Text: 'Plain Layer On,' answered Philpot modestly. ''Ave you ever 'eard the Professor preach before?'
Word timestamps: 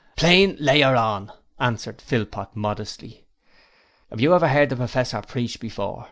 'Plain 0.15 0.57
Layer 0.59 0.95
On,' 0.95 1.31
answered 1.59 2.01
Philpot 2.01 2.55
modestly. 2.55 3.23
''Ave 4.11 4.19
you 4.23 4.33
ever 4.33 4.47
'eard 4.47 4.69
the 4.69 4.75
Professor 4.75 5.21
preach 5.21 5.59
before?' 5.59 5.99